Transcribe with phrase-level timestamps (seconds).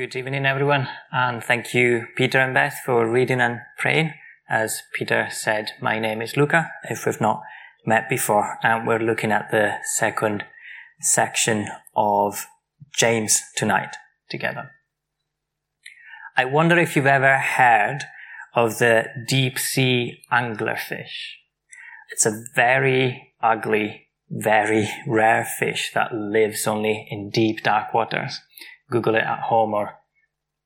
[0.00, 4.14] Good evening, everyone, and thank you, Peter and Beth, for reading and praying.
[4.48, 7.42] As Peter said, my name is Luca, if we've not
[7.84, 10.44] met before, and we're looking at the second
[11.02, 12.46] section of
[12.96, 13.96] James tonight
[14.30, 14.70] together.
[16.34, 18.04] I wonder if you've ever heard
[18.54, 21.34] of the deep sea anglerfish.
[22.10, 28.40] It's a very ugly, very rare fish that lives only in deep dark waters.
[28.90, 29.94] Google it at home or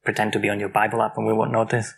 [0.04, 1.94] pretend to be on your Bible app and we won't notice.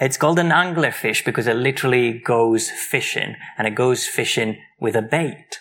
[0.00, 5.02] It's called an anglerfish because it literally goes fishing and it goes fishing with a
[5.02, 5.60] bait.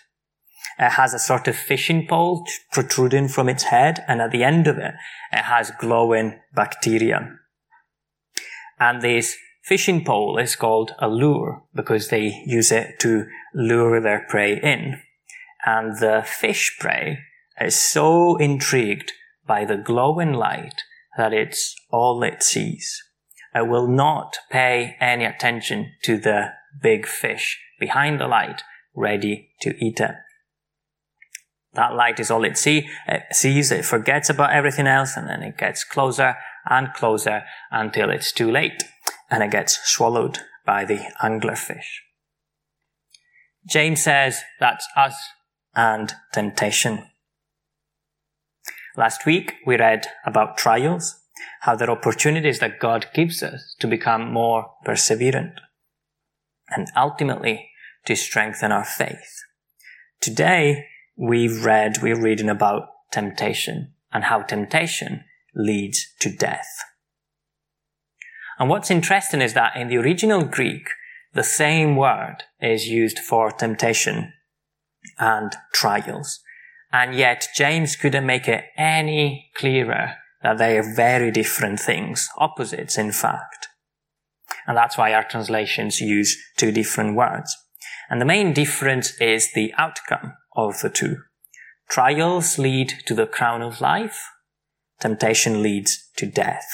[0.80, 4.68] It has a sort of fishing pole protruding from its head and at the end
[4.68, 4.96] of it,
[5.32, 7.38] it has glowing bacteria.
[8.80, 14.26] And this fishing pole is called a lure because they use it to lure their
[14.28, 15.02] prey in.
[15.64, 17.20] And the fish prey
[17.60, 19.12] is so intrigued
[19.46, 20.84] by the glowing light
[21.18, 23.04] that it's all it sees.
[23.54, 28.64] It will not pay any attention to the big fish behind the light
[28.96, 30.16] ready to eat it.
[31.74, 35.42] That light is all it see, it sees, it forgets about everything else, and then
[35.42, 36.36] it gets closer
[36.70, 38.84] and closer until it's too late,
[39.30, 42.00] and it gets swallowed by the anglerfish.
[43.70, 45.16] James says that's us
[45.76, 47.06] and temptation.
[48.98, 51.18] Last week, we read about trials,
[51.62, 55.56] how they're opportunities that God gives us to become more perseverant
[56.70, 57.70] and ultimately
[58.06, 59.44] to strengthen our faith.
[60.20, 65.24] Today, we've read, we're reading about temptation and how temptation
[65.56, 66.68] leads to death.
[68.60, 70.88] And what's interesting is that in the original Greek,
[71.34, 74.34] the same word is used for temptation
[75.18, 76.42] and trials.
[76.94, 82.98] And yet James couldn't make it any clearer that they are very different things, opposites
[82.98, 83.68] in fact.
[84.68, 87.56] And that's why our translations use two different words.
[88.10, 91.18] And the main difference is the outcome of the two.
[91.90, 94.22] Trials lead to the crown of life.
[95.00, 96.68] Temptation leads to death.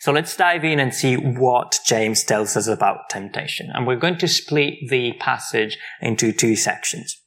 [0.00, 3.70] So let's dive in and see what James tells us about temptation.
[3.72, 7.20] And we're going to split the passage into two sections.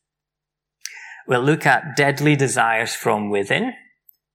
[1.27, 3.73] We'll look at deadly desires from within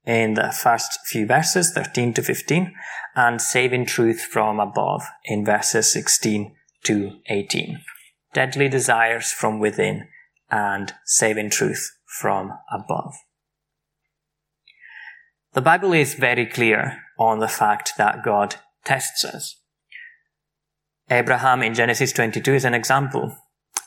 [0.05, 2.75] in the first few verses, 13 to 15,
[3.17, 6.55] and saving truth from above in verses 16
[6.85, 7.81] to 18.
[8.35, 10.09] Deadly desires from within
[10.51, 13.15] and saving truth from above.
[15.55, 19.57] The Bible is very clear on the fact that God tests us.
[21.11, 23.37] Abraham in Genesis 22 is an example.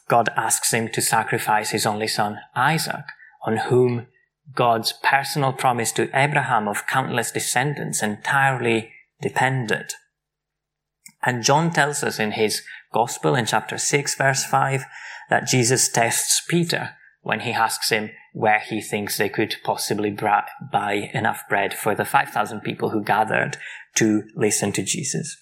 [0.07, 3.05] God asks him to sacrifice his only son, Isaac,
[3.45, 4.07] on whom
[4.53, 9.93] God's personal promise to Abraham of countless descendants entirely depended.
[11.23, 12.61] And John tells us in his
[12.93, 14.85] gospel in chapter 6 verse 5
[15.29, 16.91] that Jesus tests Peter
[17.21, 20.11] when he asks him where he thinks they could possibly
[20.71, 23.57] buy enough bread for the 5,000 people who gathered
[23.95, 25.35] to listen to Jesus.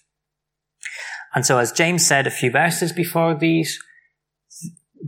[1.36, 3.78] And so as James said a few verses before these,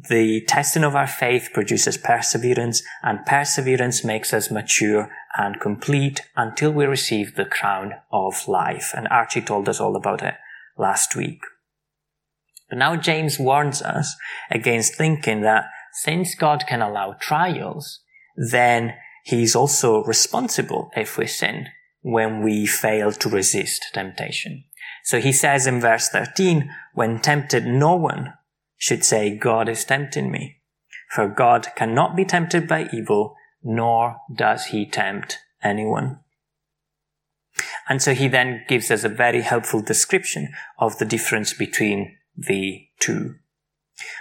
[0.09, 6.71] the testing of our faith produces perseverance, and perseverance makes us mature and complete until
[6.71, 8.91] we receive the crown of life.
[8.95, 10.35] And Archie told us all about it
[10.77, 11.41] last week.
[12.69, 14.15] But now James warns us
[14.49, 18.01] against thinking that since God can allow trials,
[18.35, 21.67] then he's also responsible if we sin
[22.01, 24.63] when we fail to resist temptation.
[25.03, 28.33] So he says in verse 13, when tempted, no one
[28.77, 30.57] should say, God is tempting me.
[31.11, 36.19] For God cannot be tempted by evil, nor does he tempt anyone.
[37.87, 42.87] And so he then gives us a very helpful description of the difference between the
[42.99, 43.35] two.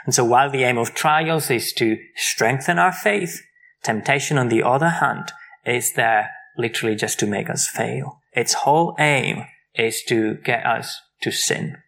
[0.05, 3.43] And so while the aim of trials is to strengthen our faith,
[3.83, 5.33] temptation on the other hand
[5.67, 8.21] is there literally just to make us fail.
[8.33, 11.79] Its whole aim is to get us to sin.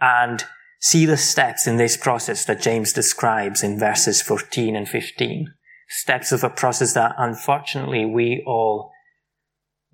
[0.00, 0.44] And
[0.80, 5.52] See the steps in this process that James describes in verses 14 and 15.
[5.88, 8.92] Steps of a process that unfortunately we all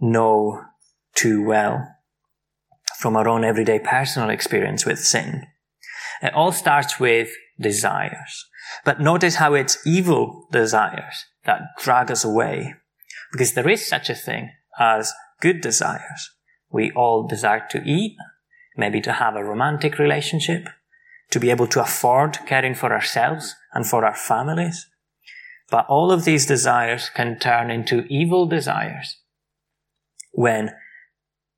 [0.00, 0.60] know
[1.14, 1.88] too well
[2.98, 5.46] from our own everyday personal experience with sin.
[6.22, 8.46] It all starts with desires.
[8.84, 12.74] But notice how it's evil desires that drag us away.
[13.32, 16.30] Because there is such a thing as good desires.
[16.70, 18.16] We all desire to eat,
[18.76, 20.68] maybe to have a romantic relationship,
[21.30, 24.86] to be able to afford caring for ourselves and for our families.
[25.70, 29.18] But all of these desires can turn into evil desires
[30.32, 30.70] when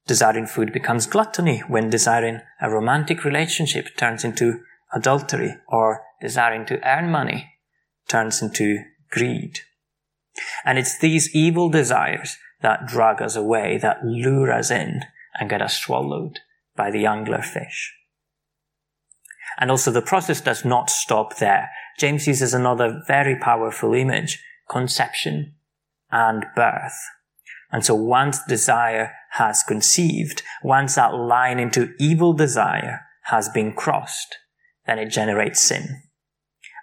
[0.07, 4.61] desiring food becomes gluttony, when desiring a romantic relationship turns into
[4.93, 7.53] adultery, or desiring to earn money
[8.09, 8.79] turns into
[9.11, 9.61] greed.
[10.65, 15.01] And it's these evil desires that drag us away, that lure us in
[15.39, 16.41] and get us swallowed
[16.77, 17.95] by the angler fish.
[19.59, 21.71] And also the process does not stop there.
[21.99, 25.55] James uses another very powerful image, conception
[26.11, 26.99] and birth.
[27.73, 34.37] And so once desire has conceived, once that line into evil desire has been crossed,
[34.87, 36.03] then it generates sin.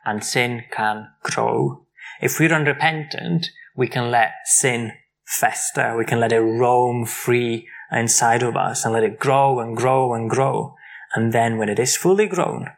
[0.06, 1.86] And sin can grow.
[2.22, 4.92] If we're unrepentant, we can let sin
[5.26, 5.96] fester.
[5.98, 10.14] We can let it roam free inside of us and let it grow and grow
[10.14, 10.76] and grow.
[11.14, 12.70] And then when it is fully grown,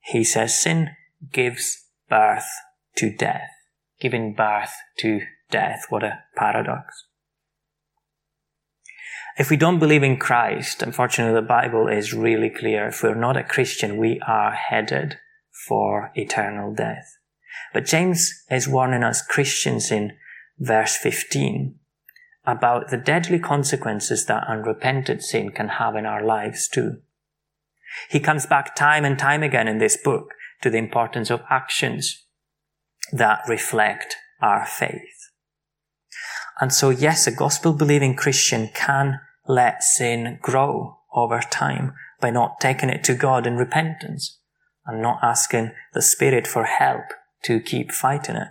[0.00, 0.90] he says sin
[1.32, 2.48] gives birth
[2.96, 3.50] to death.
[4.00, 5.20] Giving birth to
[5.50, 5.86] death.
[5.88, 7.04] What a paradox.
[9.38, 12.88] If we don't believe in Christ, unfortunately the Bible is really clear.
[12.88, 15.18] If we're not a Christian, we are headed
[15.66, 17.16] for eternal death.
[17.72, 20.12] But James is warning us Christians in
[20.58, 21.78] verse 15
[22.44, 26.98] about the deadly consequences that unrepented sin can have in our lives too.
[28.10, 32.24] He comes back time and time again in this book to the importance of actions
[33.12, 35.30] that reflect our faith.
[36.60, 42.60] And so, yes, a gospel believing Christian can let sin grow over time by not
[42.60, 44.38] taking it to God in repentance
[44.86, 47.04] and not asking the Spirit for help
[47.44, 48.48] to keep fighting it.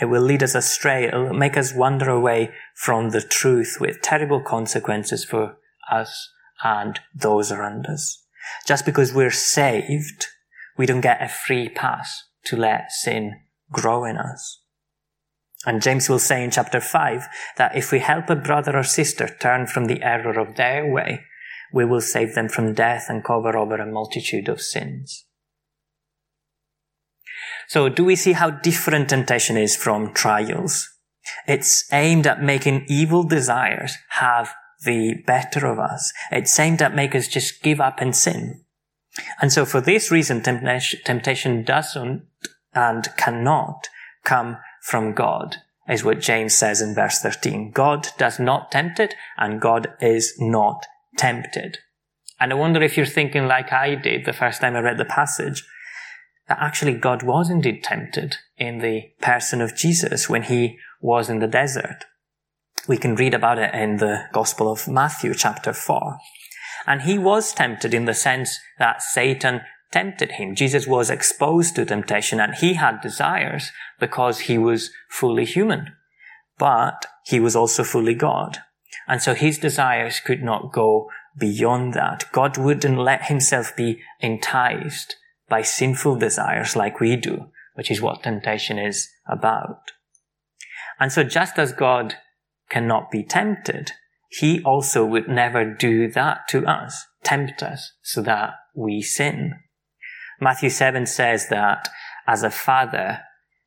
[0.00, 1.04] It will lead us astray.
[1.04, 5.56] It will make us wander away from the truth with terrible consequences for
[5.90, 6.30] us
[6.64, 8.24] and those around us.
[8.66, 10.26] Just because we're saved,
[10.76, 13.40] we don't get a free pass to let sin
[13.70, 14.60] grow in us.
[15.64, 19.28] And James will say in chapter 5 that if we help a brother or sister
[19.40, 21.20] turn from the error of their way,
[21.72, 25.24] we will save them from death and cover over a multitude of sins.
[27.72, 30.90] So do we see how different temptation is from trials?
[31.48, 34.52] It's aimed at making evil desires have
[34.84, 36.12] the better of us.
[36.30, 38.64] It's aimed at making us just give up and sin.
[39.40, 42.26] And so for this reason, temptation doesn't
[42.74, 43.88] and cannot
[44.22, 45.56] come from God,
[45.88, 47.70] is what James says in verse 13.
[47.70, 50.84] God does not tempt it, and God is not
[51.16, 51.78] tempted.
[52.38, 55.06] And I wonder if you're thinking like I did the first time I read the
[55.06, 55.64] passage,
[56.52, 61.38] that actually God was indeed tempted in the person of Jesus when he was in
[61.38, 62.04] the desert.
[62.86, 66.18] We can read about it in the Gospel of Matthew chapter 4.
[66.86, 69.62] And he was tempted in the sense that Satan
[69.92, 70.54] tempted him.
[70.54, 75.94] Jesus was exposed to temptation and he had desires because he was fully human.
[76.58, 78.58] But he was also fully God.
[79.08, 82.26] And so his desires could not go beyond that.
[82.30, 85.16] God wouldn't let himself be enticed
[85.52, 89.92] by sinful desires like we do, which is what temptation is about.
[90.98, 92.14] And so just as God
[92.70, 93.92] cannot be tempted,
[94.30, 99.52] he also would never do that to us, tempt us so that we sin.
[100.40, 101.90] Matthew 7 says that
[102.26, 103.20] as a father,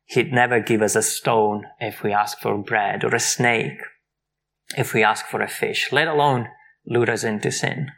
[0.06, 3.78] he'd never give us a stone if we ask for bread or a snake
[4.76, 6.48] if we ask for a fish, let alone
[6.84, 7.92] lure us into sin.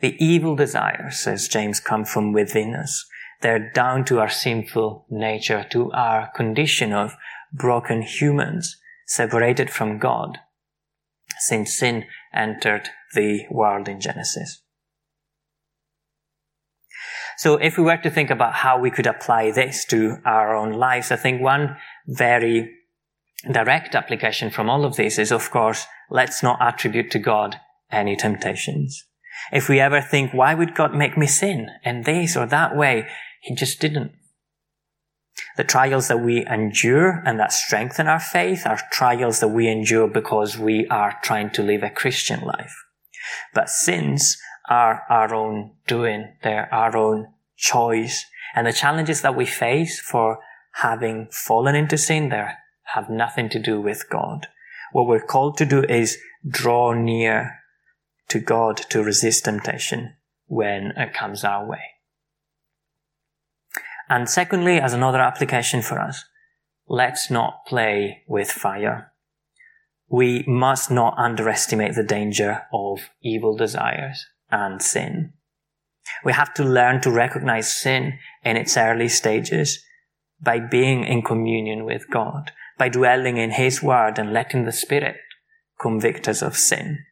[0.00, 3.04] The evil desires, says James, come from within us.
[3.40, 7.16] They're down to our sinful nature, to our condition of
[7.52, 8.76] broken humans,
[9.06, 10.38] separated from God,
[11.40, 14.62] since sin entered the world in Genesis.
[17.38, 20.72] So if we were to think about how we could apply this to our own
[20.72, 21.76] lives, I think one
[22.06, 22.70] very
[23.50, 27.60] direct application from all of this is, of course, let's not attribute to God
[27.92, 29.04] any temptations.
[29.52, 33.08] If we ever think, why would God make me sin in this or that way?
[33.40, 34.12] He just didn't.
[35.56, 40.08] The trials that we endure and that strengthen our faith are trials that we endure
[40.08, 42.74] because we are trying to live a Christian life.
[43.54, 44.36] But sins
[44.68, 46.34] are our own doing.
[46.42, 48.24] They're our own choice.
[48.54, 50.38] And the challenges that we face for
[50.74, 52.58] having fallen into sin there
[52.94, 54.46] have nothing to do with God.
[54.92, 57.57] What we're called to do is draw near
[58.28, 60.14] to God to resist temptation
[60.46, 61.82] when it comes our way.
[64.08, 66.24] And secondly, as another application for us,
[66.88, 69.12] let's not play with fire.
[70.08, 75.34] We must not underestimate the danger of evil desires and sin.
[76.24, 79.84] We have to learn to recognize sin in its early stages
[80.40, 85.16] by being in communion with God, by dwelling in His Word and letting the Spirit
[85.78, 87.04] convict us of sin.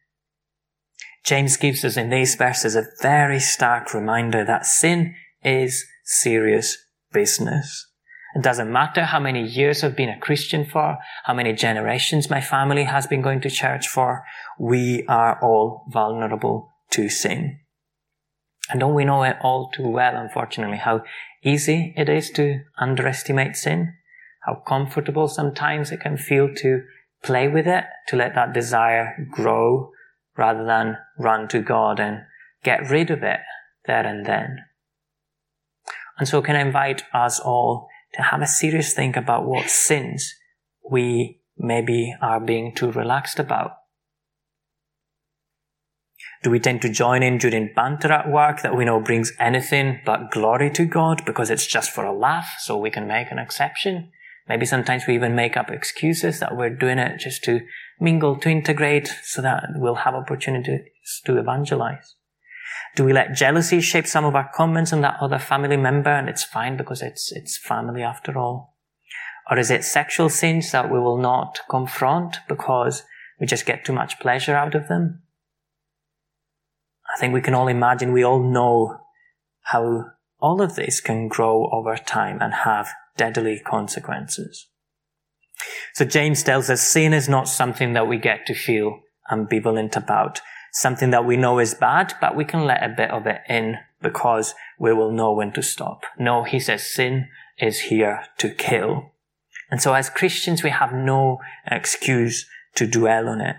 [1.27, 6.77] James gives us in these verses a very stark reminder that sin is serious
[7.11, 7.85] business.
[8.33, 12.39] It doesn't matter how many years I've been a Christian for, how many generations my
[12.39, 14.23] family has been going to church for,
[14.57, 17.59] we are all vulnerable to sin.
[18.69, 21.03] And don't we know it all too well, unfortunately, how
[21.43, 23.95] easy it is to underestimate sin?
[24.45, 26.83] How comfortable sometimes it can feel to
[27.21, 29.91] play with it, to let that desire grow
[30.37, 32.21] rather than run to God and
[32.63, 33.39] get rid of it
[33.85, 34.57] there and then.
[36.17, 40.33] And so can I invite us all to have a serious think about what sins
[40.89, 43.71] we maybe are being too relaxed about.
[46.43, 50.01] Do we tend to join in during banter at work that we know brings anything
[50.05, 53.39] but glory to God because it's just for a laugh, so we can make an
[53.39, 54.11] exception?
[54.47, 57.61] Maybe sometimes we even make up excuses that we're doing it just to
[57.99, 60.81] mingle, to integrate, so that we'll have opportunities
[61.25, 62.15] to evangelize.
[62.95, 66.29] Do we let jealousy shape some of our comments on that other family member and
[66.29, 68.75] it's fine because it's, it's family after all?
[69.49, 73.03] Or is it sexual sins that we will not confront because
[73.39, 75.21] we just get too much pleasure out of them?
[77.15, 78.99] I think we can all imagine, we all know
[79.61, 80.05] how
[80.39, 84.67] all of this can grow over time and have deadly consequences.
[85.93, 88.99] So James tells us sin is not something that we get to feel
[89.31, 90.41] ambivalent about
[90.77, 93.77] something that we know is bad, but we can let a bit of it in
[94.01, 96.03] because we will know when to stop.
[96.19, 99.11] No, he says sin is here to kill.
[99.71, 103.57] And so as Christians, we have no excuse to dwell on it.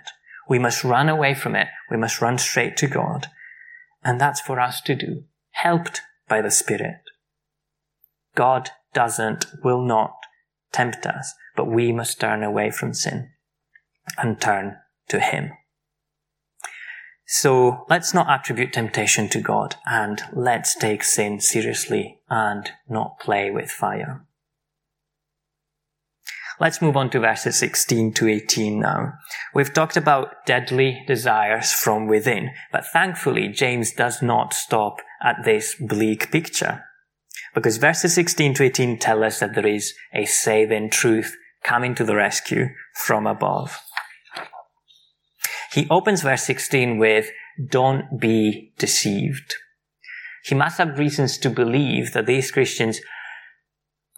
[0.49, 1.69] We must run away from it.
[1.91, 3.27] We must run straight to God.
[4.05, 7.01] And that's for us to do, helped by the Spirit.
[8.35, 10.13] God doesn't, will not
[10.73, 13.31] tempt us, but we must turn away from sin
[14.17, 14.77] and turn
[15.09, 15.53] to Him.
[17.27, 23.51] So let's not attribute temptation to God and let's take sin seriously and not play
[23.51, 24.25] with fire.
[26.61, 29.13] Let's move on to verses 16 to 18 now.
[29.55, 35.77] We've talked about deadly desires from within, but thankfully James does not stop at this
[35.79, 36.85] bleak picture.
[37.59, 42.05] Because verses 16 to 18 tell us that there is a saving truth coming to
[42.05, 43.81] the rescue from above.
[45.73, 47.33] He opens verse 16 with,
[47.69, 49.57] don't be deceived.
[50.45, 53.01] He must have reasons to believe that these Christians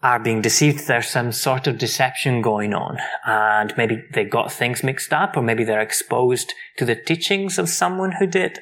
[0.03, 0.87] are being deceived.
[0.87, 5.41] There's some sort of deception going on and maybe they got things mixed up or
[5.41, 8.59] maybe they're exposed to the teachings of someone who did.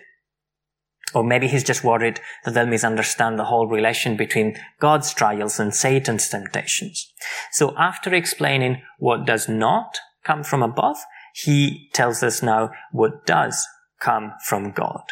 [1.14, 5.74] Or maybe he's just worried that they'll misunderstand the whole relation between God's trials and
[5.74, 7.12] Satan's temptations.
[7.52, 10.98] So after explaining what does not come from above,
[11.34, 13.68] he tells us now what does
[14.00, 15.04] come from God.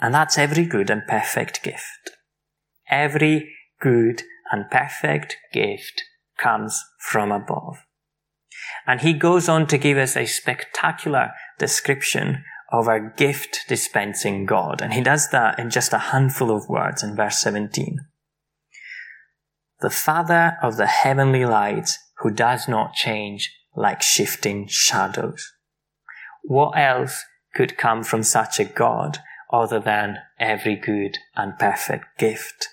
[0.00, 2.10] And that's every good and perfect gift.
[2.90, 6.02] Every good and perfect gift
[6.38, 7.78] comes from above.
[8.86, 14.80] And he goes on to give us a spectacular description of our gift dispensing God.
[14.80, 17.98] And he does that in just a handful of words in verse 17.
[19.80, 25.52] The Father of the heavenly lights who does not change like shifting shadows.
[26.42, 27.22] What else
[27.54, 29.18] could come from such a God
[29.52, 32.68] other than every good and perfect gift?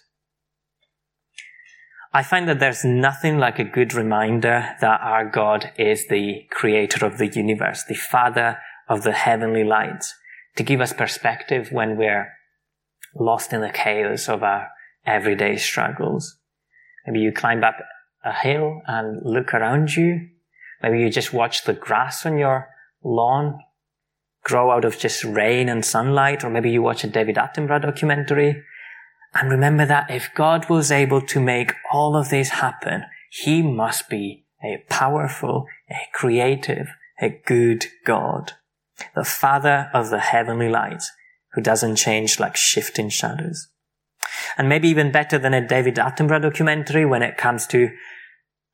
[2.13, 7.05] I find that there's nothing like a good reminder that our God is the creator
[7.05, 8.57] of the universe, the father
[8.89, 10.13] of the heavenly lights,
[10.57, 12.33] to give us perspective when we're
[13.15, 14.69] lost in the chaos of our
[15.05, 16.37] everyday struggles.
[17.05, 17.77] Maybe you climb up
[18.25, 20.29] a hill and look around you
[20.81, 22.69] Maybe you just watch the grass on your
[23.03, 23.59] lawn
[24.43, 28.63] grow out of just rain and sunlight, or maybe you watch a David Attenborough documentary.
[29.33, 34.09] And remember that if God was able to make all of this happen, He must
[34.09, 36.87] be a powerful, a creative,
[37.21, 38.53] a good God.
[39.15, 41.03] The Father of the heavenly light,
[41.53, 43.67] who doesn't change like shifting shadows.
[44.57, 47.89] And maybe even better than a David Attenborough documentary when it comes to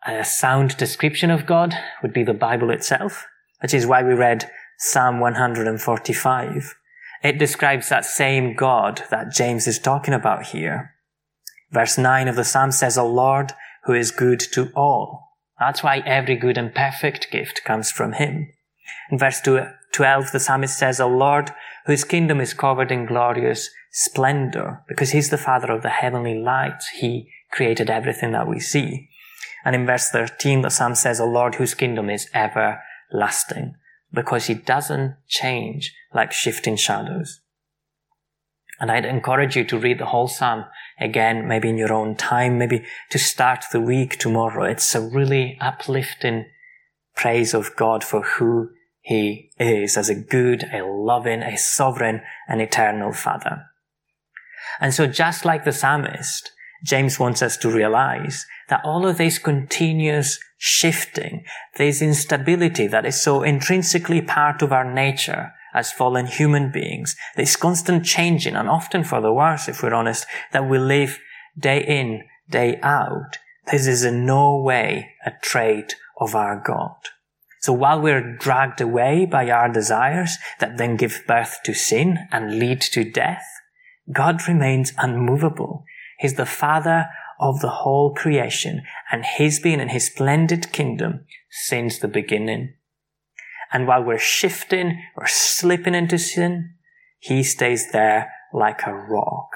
[0.06, 3.26] a sound description of God would be the Bible itself,
[3.62, 6.76] which is why we read Psalm 145.
[7.24, 10.92] It describes that same God that James is talking about here.
[11.72, 13.54] Verse 9 of the Psalm says, O Lord,
[13.86, 15.32] who is good to all.
[15.60, 18.50] That's why every good and perfect gift comes from him.
[19.10, 19.42] In verse
[19.96, 21.52] 12, the psalmist says, O Lord,
[21.86, 26.90] whose kingdom is covered in glorious splendor, because he's the father of the heavenly lights.
[26.90, 29.08] He created everything that we see.
[29.64, 33.76] And in verse 13, the psalm says, "A Lord whose kingdom is everlasting
[34.14, 37.42] because he doesn't change like shifting shadows.
[38.80, 40.66] And I'd encourage you to read the whole psalm
[41.00, 44.66] again, maybe in your own time, maybe to start the week tomorrow.
[44.66, 46.46] It's a really uplifting
[47.16, 48.72] praise of God for who
[49.06, 53.66] he is as a good, a loving, a sovereign and eternal father.
[54.82, 56.50] And so just like the psalmist,
[56.84, 61.46] James wants us to realize that all of this continuous shifting,
[61.78, 67.56] this instability that is so intrinsically part of our nature as fallen human beings, this
[67.56, 71.20] constant changing and often for the worse, if we're honest, that we live
[71.56, 73.38] day in, day out,
[73.72, 76.96] this is in no way a trait of our God.
[77.66, 82.60] So while we're dragged away by our desires that then give birth to sin and
[82.60, 83.44] lead to death,
[84.14, 85.84] God remains unmovable.
[86.20, 87.08] He's the Father
[87.40, 92.76] of the whole creation, and He's been in His splendid kingdom since the beginning.
[93.74, 96.76] And while we're shifting, we're slipping into sin,
[97.18, 99.50] He stays there like a rock.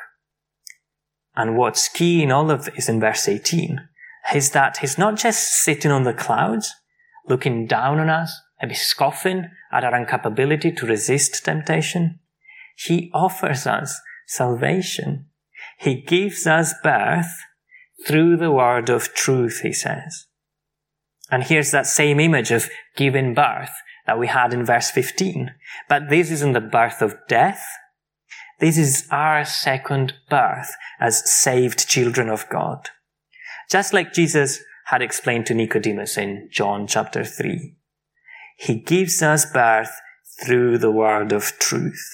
[1.35, 3.87] And what's key in all of this in verse 18
[4.33, 6.73] is that He's not just sitting on the clouds,
[7.27, 12.19] looking down on us, maybe scoffing at our incapability to resist temptation.
[12.75, 15.27] He offers us salvation.
[15.77, 17.31] He gives us birth
[18.07, 20.27] through the word of truth, he says.
[21.31, 23.71] And here's that same image of giving birth
[24.07, 25.51] that we had in verse 15.
[25.87, 27.63] But this isn't the birth of death.
[28.59, 32.89] This is our second birth as saved children of God.
[33.69, 37.75] Just like Jesus had explained to Nicodemus in John chapter 3.
[38.57, 39.91] He gives us birth
[40.43, 42.09] through the word of truth.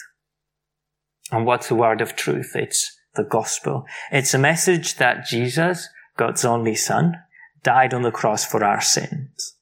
[1.31, 2.51] And what's the word of truth?
[2.53, 3.85] It's the gospel.
[4.11, 7.13] It's a message that Jesus, God's only son,
[7.63, 9.55] died on the cross for our sins.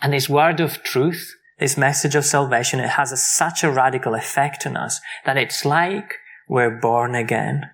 [0.00, 4.14] And this word of truth, this message of salvation, it has a, such a radical
[4.14, 6.14] effect on us that it's like
[6.48, 7.70] we're born again.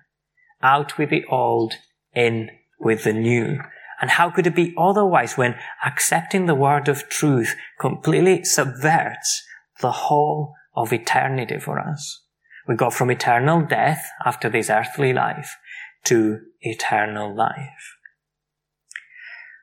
[0.63, 1.75] Out with the old,
[2.15, 3.59] in with the new.
[4.01, 5.55] And how could it be otherwise when
[5.85, 9.43] accepting the word of truth completely subverts
[9.81, 12.21] the whole of eternity for us?
[12.67, 15.55] We go from eternal death after this earthly life
[16.05, 17.95] to eternal life.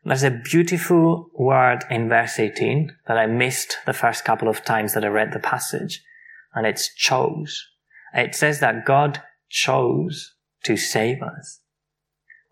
[0.04, 4.94] There's a beautiful word in verse 18 that I missed the first couple of times
[4.94, 6.02] that I read the passage,
[6.54, 7.64] and it's chose.
[8.12, 11.60] It says that God chose to save us.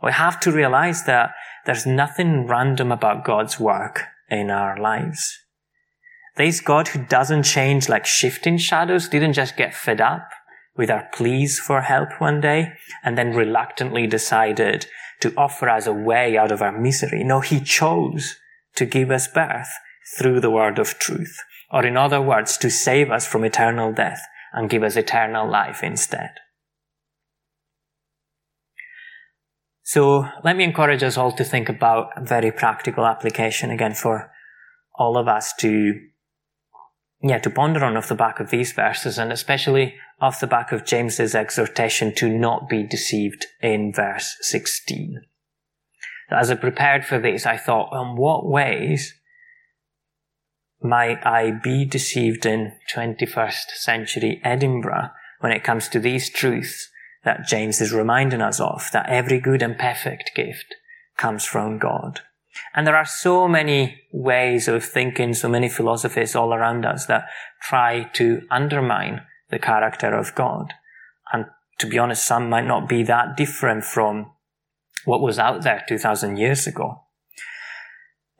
[0.02, 1.32] We have to realize that
[1.66, 5.38] there's nothing random about God's work in our lives.
[6.36, 10.28] This God who doesn't change like shifting shadows didn't just get fed up
[10.76, 14.86] with our pleas for help one day and then reluctantly decided
[15.20, 17.22] to offer us a way out of our misery.
[17.22, 18.36] No, he chose
[18.76, 19.68] to give us birth
[20.16, 21.36] through the word of truth.
[21.70, 25.82] Or in other words, to save us from eternal death and give us eternal life
[25.82, 26.30] instead.
[29.90, 34.30] So let me encourage us all to think about a very practical application again for
[34.94, 35.94] all of us to
[37.20, 40.70] yeah, to ponder on off the back of these verses and especially off the back
[40.70, 45.22] of James's exhortation to not be deceived in verse 16.
[46.30, 49.14] As I prepared for this, I thought, in what ways
[50.80, 56.88] might I be deceived in 21st century Edinburgh when it comes to these truths
[57.24, 60.74] that James is reminding us of, that every good and perfect gift
[61.16, 62.20] comes from God.
[62.74, 67.28] And there are so many ways of thinking, so many philosophies all around us that
[67.62, 70.72] try to undermine the character of God.
[71.32, 71.46] And
[71.78, 74.32] to be honest, some might not be that different from
[75.04, 77.04] what was out there 2000 years ago.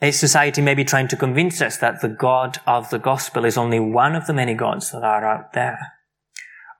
[0.03, 3.59] A society may be trying to convince us that the God of the gospel is
[3.59, 5.79] only one of the many gods that are out there.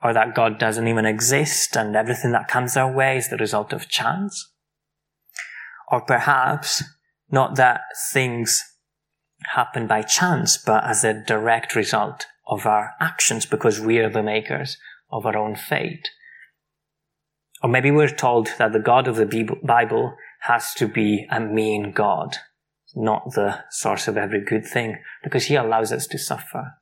[0.03, 3.73] Or that God doesn't even exist and everything that comes our way is the result
[3.73, 4.51] of chance.
[5.91, 6.83] Or perhaps
[7.31, 7.83] not that
[8.13, 8.65] things
[9.55, 14.23] happen by chance, but as a direct result of our actions because we are the
[14.23, 14.77] makers
[15.11, 16.09] of our own fate.
[17.63, 21.93] Or maybe we're told that the God of the Bible has to be a mean
[21.93, 22.39] God,
[22.95, 26.75] not the source of every good thing, because he allows us to suffer.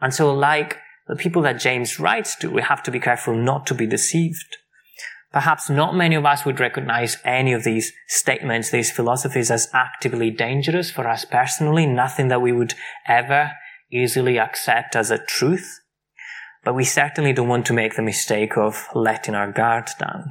[0.00, 3.66] And so like the people that James writes to, we have to be careful not
[3.66, 4.56] to be deceived.
[5.32, 10.30] Perhaps not many of us would recognize any of these statements, these philosophies as actively
[10.30, 12.74] dangerous for us personally, nothing that we would
[13.06, 13.50] ever
[13.90, 15.80] easily accept as a truth.
[16.62, 20.30] But we certainly don't want to make the mistake of letting our guard down.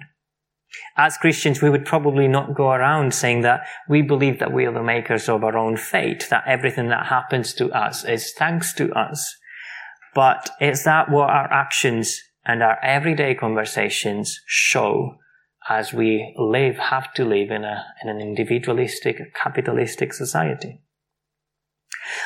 [0.97, 4.73] As Christians, we would probably not go around saying that we believe that we are
[4.73, 8.91] the makers of our own fate, that everything that happens to us is thanks to
[8.93, 9.35] us.
[10.13, 15.17] But is that what our actions and our everyday conversations show
[15.69, 20.81] as we live, have to live in, a, in an individualistic, capitalistic society?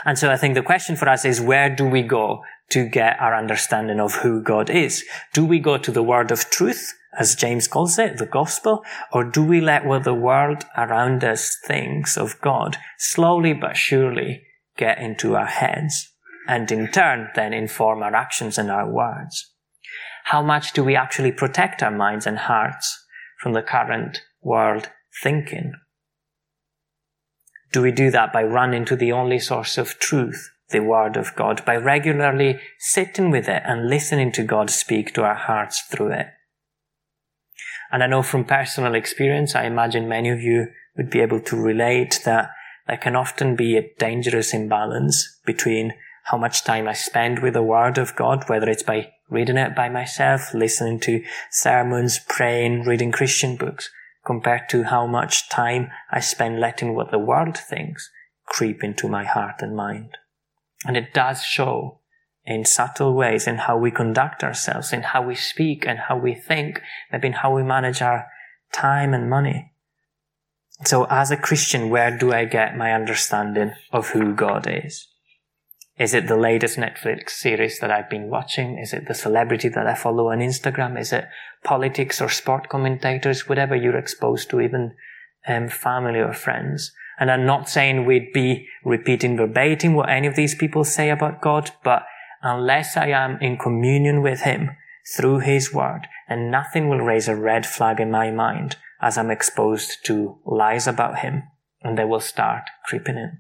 [0.06, 3.20] And so I think the question for us is where do we go to get
[3.20, 5.06] our understanding of who God is?
[5.34, 9.24] Do we go to the word of truth, as James calls it, the gospel, or
[9.24, 14.42] do we let what the world around us thinks of God slowly but surely
[14.78, 16.12] get into our heads
[16.48, 19.54] and in turn then inform our actions and our words?
[20.26, 23.06] How much do we actually protect our minds and hearts
[23.40, 24.90] from the current world
[25.24, 25.74] thinking?
[27.72, 31.36] Do we do that by running to the only source of truth, the Word of
[31.36, 36.12] God, by regularly sitting with it and listening to God speak to our hearts through
[36.12, 36.28] it?
[37.92, 41.56] And I know from personal experience, I imagine many of you would be able to
[41.56, 42.50] relate that
[42.88, 45.94] there can often be a dangerous imbalance between
[46.28, 49.76] how much time I spend with the Word of God, whether it's by reading it
[49.76, 53.90] by myself, listening to sermons, praying, reading Christian books,
[54.26, 58.10] compared to how much time I spend letting what the world thinks
[58.46, 60.18] creep into my heart and mind.
[60.86, 62.02] And it does show
[62.46, 66.36] in subtle ways in how we conduct ourselves, in how we speak and how we
[66.36, 68.28] think, maybe in how we manage our
[68.74, 69.72] time and money.
[70.84, 75.08] So as a Christian, where do I get my understanding of who God is?
[76.00, 78.78] Is it the latest Netflix series that I've been watching?
[78.78, 81.00] Is it the celebrity that I follow on Instagram?
[81.00, 81.26] Is it
[81.64, 83.50] politics or sport commentators?
[83.50, 84.94] Whatever you're exposed to, even
[85.48, 86.92] um, family or friends.
[87.20, 91.42] And I'm not saying we'd be repeating verbatim what any of these people say about
[91.42, 92.04] God, but
[92.44, 94.70] unless I am in communion with Him
[95.16, 99.32] through His Word, then nothing will raise a red flag in my mind as I'm
[99.32, 101.44] exposed to lies about Him,
[101.82, 103.40] and they will start creeping in.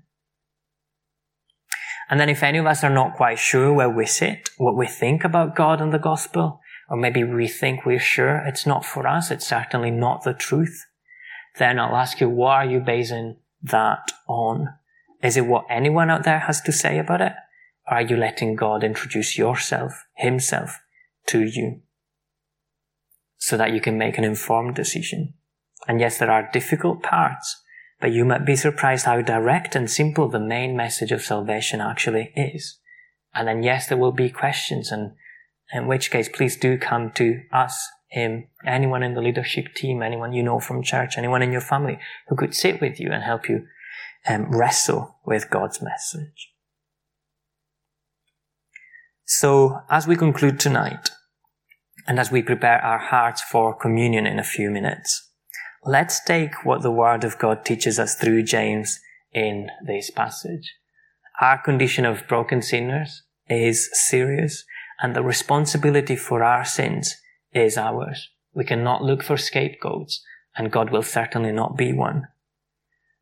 [2.09, 4.87] And then if any of us are not quite sure where we sit, what we
[4.87, 9.05] think about God and the gospel, or maybe we think we're sure it's not for
[9.05, 10.85] us, it's certainly not the truth,
[11.57, 14.67] then I'll ask you, what are you basing that on?
[15.21, 17.33] Is it what anyone out there has to say about it?
[17.89, 20.79] Or are you letting God introduce yourself, Himself,
[21.27, 21.81] to you?
[23.37, 25.33] So that you can make an informed decision.
[25.87, 27.61] And yes, there are difficult parts,
[27.99, 32.31] but you might be surprised how direct and simple the main message of salvation actually
[32.35, 32.79] is.
[33.33, 35.13] And then yes, there will be questions and
[35.73, 40.33] in which case please do come to us, him, anyone in the leadership team, anyone
[40.33, 43.49] you know from church, anyone in your family who could sit with you and help
[43.49, 43.65] you
[44.27, 46.51] um, wrestle with God's message.
[49.25, 51.09] So as we conclude tonight,
[52.07, 55.26] and as we prepare our hearts for communion in a few minutes,
[55.89, 58.99] Let's take what the Word of God teaches us through James
[59.31, 60.73] in this passage.
[61.39, 64.65] Our condition of broken sinners is serious,
[65.01, 67.15] and the responsibility for our sins
[67.53, 68.27] is ours.
[68.53, 70.21] We cannot look for scapegoats,
[70.57, 72.27] and God will certainly not be one.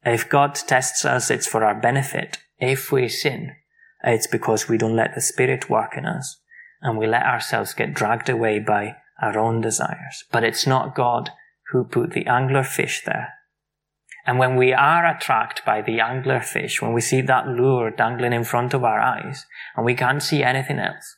[0.04, 2.40] If God tests us, it's for our benefit.
[2.58, 3.52] If we sin,
[4.04, 6.42] it's because we don't let the Spirit work in us,
[6.82, 10.24] and we let ourselves get dragged away by our own desires.
[10.32, 11.30] But it's not God
[11.76, 13.34] who put the angler fish there.
[14.26, 18.34] And when we are attracted by the angler fish, when we see that lure dangling
[18.34, 21.18] in front of our eyes, and we can't see anything else,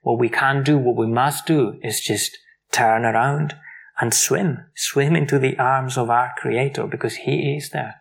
[0.00, 2.38] what we can do, what we must do, is just
[2.72, 3.54] turn around
[4.00, 7.96] and swim, swim into the arms of our Creator, because He is there,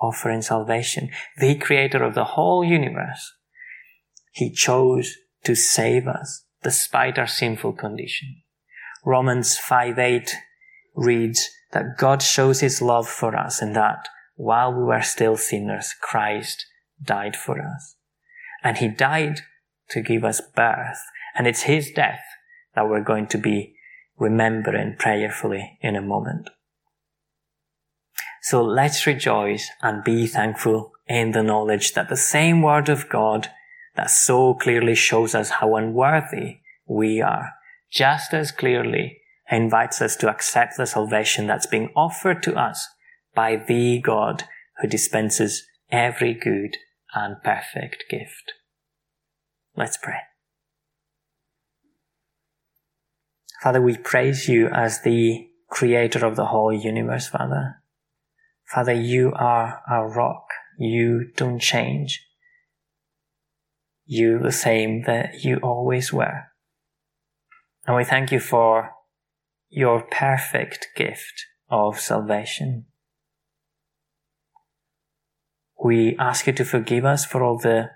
[0.00, 1.08] offering salvation.
[1.38, 3.32] The Creator of the whole universe.
[4.32, 8.42] He chose to save us, despite our sinful condition.
[9.04, 10.36] Romans 5 8
[10.96, 15.94] reads that God shows his love for us and that while we were still sinners,
[16.00, 16.66] Christ
[17.02, 17.96] died for us.
[18.62, 19.40] And he died
[19.90, 21.00] to give us birth.
[21.36, 22.24] And it's his death
[22.74, 23.74] that we're going to be
[24.18, 26.48] remembering prayerfully in a moment.
[28.42, 33.48] So let's rejoice and be thankful in the knowledge that the same word of God
[33.96, 37.52] that so clearly shows us how unworthy we are,
[37.90, 39.18] just as clearly
[39.50, 42.88] invites us to accept the salvation that's being offered to us
[43.34, 44.44] by the God
[44.80, 46.76] who dispenses every good
[47.14, 48.54] and perfect gift.
[49.76, 50.18] Let's pray.
[53.62, 57.82] Father, we praise you as the creator of the whole universe, Father.
[58.66, 60.46] Father, you are our rock.
[60.78, 62.22] You don't change.
[64.04, 66.44] You the same that you always were.
[67.86, 68.90] And we thank you for
[69.68, 72.86] your perfect gift of salvation.
[75.82, 77.90] We ask you to forgive us for all the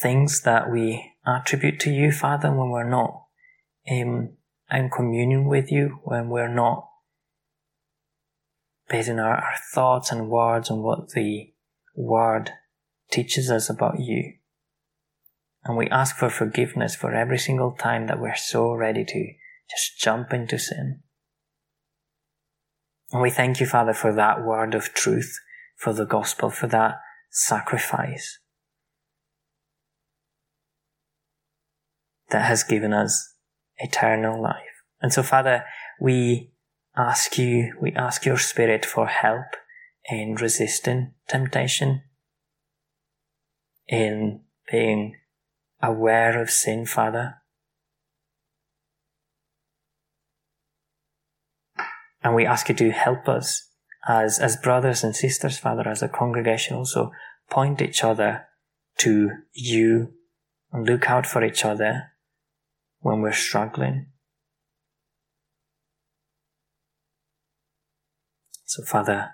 [0.00, 3.24] things that we attribute to you, Father, when we're not
[3.84, 4.36] in,
[4.94, 6.88] communion with you, when we're not
[8.88, 11.52] basing our, our thoughts and words on what the
[11.94, 12.50] Word
[13.10, 14.34] teaches us about you.
[15.64, 19.32] And we ask for forgiveness for every single time that we're so ready to
[19.70, 21.00] just jump into sin.
[23.12, 25.38] And we thank you, Father, for that word of truth,
[25.76, 26.96] for the gospel, for that
[27.30, 28.38] sacrifice
[32.30, 33.34] that has given us
[33.76, 34.56] eternal life.
[35.00, 35.64] And so, Father,
[36.00, 36.52] we
[36.96, 39.46] ask you, we ask your Spirit for help
[40.10, 42.02] in resisting temptation,
[43.86, 45.16] in being
[45.82, 47.36] aware of sin, Father.
[52.22, 53.68] And we ask you to help us
[54.08, 57.10] as, as brothers and sisters, Father, as a congregation also
[57.50, 58.44] point each other
[58.98, 60.12] to you
[60.72, 62.12] and look out for each other
[63.00, 64.06] when we're struggling.
[68.64, 69.30] So Father,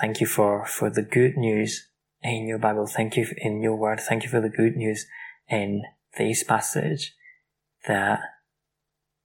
[0.00, 1.88] thank you for, for the good news
[2.22, 2.86] in your Bible.
[2.86, 4.00] Thank you in your word.
[4.00, 5.06] Thank you for the good news
[5.48, 5.82] in
[6.16, 7.14] this passage
[7.86, 8.20] that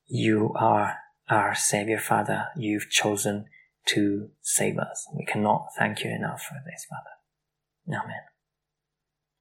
[0.05, 0.97] you are
[1.29, 2.47] our Savior, Father.
[2.57, 3.45] You've chosen
[3.87, 5.07] to save us.
[5.15, 8.01] We cannot thank you enough for this, Father.
[8.03, 8.21] Amen.